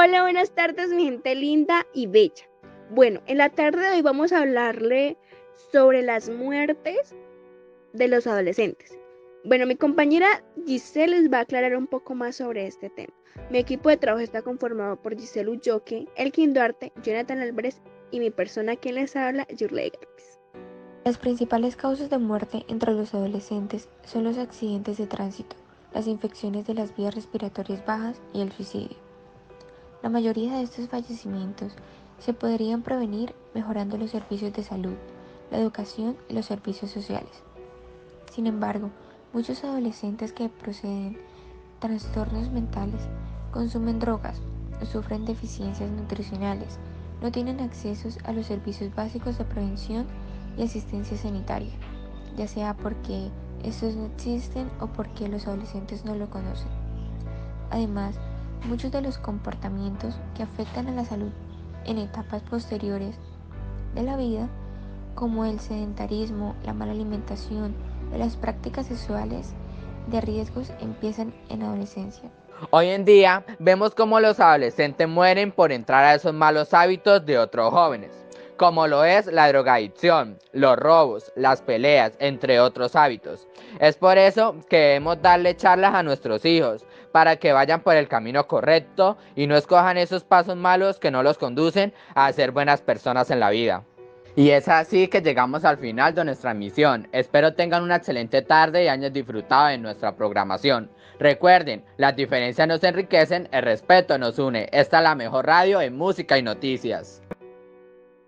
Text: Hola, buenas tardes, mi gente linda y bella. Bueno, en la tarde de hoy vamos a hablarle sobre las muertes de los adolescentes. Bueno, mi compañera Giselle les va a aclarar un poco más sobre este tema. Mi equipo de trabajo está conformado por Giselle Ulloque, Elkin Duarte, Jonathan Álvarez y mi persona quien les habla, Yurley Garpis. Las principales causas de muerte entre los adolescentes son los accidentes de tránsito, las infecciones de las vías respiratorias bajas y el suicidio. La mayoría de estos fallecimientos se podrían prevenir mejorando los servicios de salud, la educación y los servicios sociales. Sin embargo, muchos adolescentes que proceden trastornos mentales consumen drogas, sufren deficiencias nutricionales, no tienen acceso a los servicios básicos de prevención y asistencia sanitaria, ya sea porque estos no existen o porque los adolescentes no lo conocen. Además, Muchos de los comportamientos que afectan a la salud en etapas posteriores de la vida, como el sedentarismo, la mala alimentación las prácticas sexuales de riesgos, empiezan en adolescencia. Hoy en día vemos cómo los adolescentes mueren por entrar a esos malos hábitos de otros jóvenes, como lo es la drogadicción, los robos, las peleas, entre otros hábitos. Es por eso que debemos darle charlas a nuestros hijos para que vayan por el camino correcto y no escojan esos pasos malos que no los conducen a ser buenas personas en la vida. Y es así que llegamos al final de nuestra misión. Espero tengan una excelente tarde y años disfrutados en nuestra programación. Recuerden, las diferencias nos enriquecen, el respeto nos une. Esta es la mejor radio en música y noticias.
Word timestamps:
Hola, 0.00 0.22
buenas 0.22 0.52
tardes, 0.52 0.90
mi 0.90 1.06
gente 1.06 1.34
linda 1.34 1.84
y 1.92 2.06
bella. 2.06 2.48
Bueno, 2.90 3.20
en 3.26 3.38
la 3.38 3.48
tarde 3.48 3.80
de 3.80 3.96
hoy 3.96 4.02
vamos 4.02 4.32
a 4.32 4.42
hablarle 4.42 5.16
sobre 5.72 6.02
las 6.02 6.30
muertes 6.30 7.16
de 7.94 8.06
los 8.06 8.28
adolescentes. 8.28 8.96
Bueno, 9.42 9.66
mi 9.66 9.74
compañera 9.74 10.44
Giselle 10.64 11.18
les 11.18 11.32
va 11.32 11.38
a 11.38 11.40
aclarar 11.40 11.74
un 11.74 11.88
poco 11.88 12.14
más 12.14 12.36
sobre 12.36 12.68
este 12.68 12.90
tema. 12.90 13.12
Mi 13.50 13.58
equipo 13.58 13.88
de 13.88 13.96
trabajo 13.96 14.22
está 14.22 14.40
conformado 14.40 15.02
por 15.02 15.18
Giselle 15.18 15.50
Ulloque, 15.50 16.06
Elkin 16.14 16.54
Duarte, 16.54 16.92
Jonathan 17.02 17.40
Álvarez 17.40 17.82
y 18.12 18.20
mi 18.20 18.30
persona 18.30 18.76
quien 18.76 18.94
les 18.94 19.16
habla, 19.16 19.48
Yurley 19.48 19.90
Garpis. 19.90 20.38
Las 21.04 21.18
principales 21.18 21.74
causas 21.74 22.08
de 22.08 22.18
muerte 22.18 22.64
entre 22.68 22.92
los 22.92 23.14
adolescentes 23.14 23.88
son 24.04 24.22
los 24.22 24.38
accidentes 24.38 24.96
de 24.96 25.08
tránsito, 25.08 25.56
las 25.92 26.06
infecciones 26.06 26.68
de 26.68 26.74
las 26.74 26.96
vías 26.96 27.16
respiratorias 27.16 27.84
bajas 27.84 28.22
y 28.32 28.42
el 28.42 28.52
suicidio. 28.52 29.07
La 30.08 30.12
mayoría 30.12 30.54
de 30.54 30.62
estos 30.62 30.88
fallecimientos 30.88 31.74
se 32.18 32.32
podrían 32.32 32.80
prevenir 32.80 33.34
mejorando 33.52 33.98
los 33.98 34.10
servicios 34.10 34.54
de 34.54 34.62
salud, 34.62 34.94
la 35.50 35.58
educación 35.58 36.16
y 36.30 36.32
los 36.32 36.46
servicios 36.46 36.90
sociales. 36.90 37.42
Sin 38.32 38.46
embargo, 38.46 38.88
muchos 39.34 39.62
adolescentes 39.64 40.32
que 40.32 40.48
proceden 40.48 41.18
trastornos 41.78 42.50
mentales 42.50 43.02
consumen 43.50 43.98
drogas, 43.98 44.40
sufren 44.90 45.26
deficiencias 45.26 45.90
nutricionales, 45.90 46.78
no 47.20 47.30
tienen 47.30 47.60
acceso 47.60 48.08
a 48.24 48.32
los 48.32 48.46
servicios 48.46 48.94
básicos 48.94 49.36
de 49.36 49.44
prevención 49.44 50.06
y 50.56 50.62
asistencia 50.62 51.18
sanitaria, 51.18 51.74
ya 52.34 52.48
sea 52.48 52.74
porque 52.74 53.28
estos 53.62 53.94
no 53.94 54.06
existen 54.06 54.70
o 54.80 54.86
porque 54.86 55.28
los 55.28 55.46
adolescentes 55.46 56.06
no 56.06 56.14
lo 56.14 56.30
conocen. 56.30 56.70
Además, 57.70 58.18
Muchos 58.64 58.92
de 58.92 59.02
los 59.02 59.18
comportamientos 59.18 60.18
que 60.36 60.42
afectan 60.42 60.88
a 60.88 60.92
la 60.92 61.04
salud 61.04 61.30
en 61.84 61.98
etapas 61.98 62.42
posteriores 62.42 63.16
de 63.94 64.02
la 64.02 64.16
vida, 64.16 64.48
como 65.14 65.44
el 65.44 65.58
sedentarismo, 65.60 66.54
la 66.64 66.74
mala 66.74 66.92
alimentación 66.92 67.74
las 68.16 68.36
prácticas 68.36 68.86
sexuales 68.86 69.52
de 70.06 70.20
riesgos, 70.20 70.72
empiezan 70.80 71.34
en 71.50 71.62
adolescencia. 71.62 72.30
Hoy 72.70 72.88
en 72.88 73.04
día 73.04 73.44
vemos 73.58 73.94
cómo 73.94 74.18
los 74.20 74.40
adolescentes 74.40 75.06
mueren 75.06 75.52
por 75.52 75.70
entrar 75.70 76.04
a 76.04 76.14
esos 76.14 76.32
malos 76.32 76.72
hábitos 76.74 77.24
de 77.26 77.38
otros 77.38 77.72
jóvenes, 77.72 78.10
como 78.58 78.86
lo 78.86 79.04
es 79.04 79.26
la 79.26 79.48
drogadicción, 79.48 80.38
los 80.52 80.76
robos, 80.76 81.32
las 81.36 81.62
peleas, 81.62 82.12
entre 82.18 82.60
otros 82.60 82.94
hábitos. 82.94 83.48
Es 83.80 83.96
por 83.96 84.18
eso 84.18 84.56
que 84.68 84.76
debemos 84.76 85.22
darle 85.22 85.56
charlas 85.56 85.94
a 85.94 86.02
nuestros 86.02 86.44
hijos 86.44 86.84
para 87.12 87.36
que 87.36 87.54
vayan 87.54 87.80
por 87.80 87.96
el 87.96 88.08
camino 88.08 88.46
correcto 88.46 89.16
y 89.34 89.46
no 89.46 89.56
escojan 89.56 89.96
esos 89.96 90.24
pasos 90.24 90.56
malos 90.56 90.98
que 90.98 91.10
no 91.10 91.22
los 91.22 91.38
conducen 91.38 91.94
a 92.14 92.30
ser 92.32 92.50
buenas 92.50 92.82
personas 92.82 93.30
en 93.30 93.40
la 93.40 93.48
vida. 93.48 93.84
Y 94.36 94.50
es 94.50 94.68
así 94.68 95.08
que 95.08 95.22
llegamos 95.22 95.64
al 95.64 95.78
final 95.78 96.14
de 96.14 96.24
nuestra 96.24 96.52
misión. 96.52 97.08
Espero 97.12 97.54
tengan 97.54 97.82
una 97.82 97.96
excelente 97.96 98.42
tarde 98.42 98.84
y 98.84 98.88
años 98.88 99.12
disfrutados 99.12 99.72
en 99.72 99.82
nuestra 99.82 100.14
programación. 100.14 100.90
Recuerden, 101.18 101.84
las 101.96 102.14
diferencias 102.14 102.68
nos 102.68 102.84
enriquecen, 102.84 103.48
el 103.50 103.62
respeto 103.62 104.18
nos 104.18 104.38
une. 104.38 104.68
Esta 104.72 104.98
es 104.98 105.02
la 105.02 105.14
mejor 105.14 105.46
radio 105.46 105.80
en 105.80 105.96
música 105.96 106.38
y 106.38 106.42
noticias. 106.42 107.22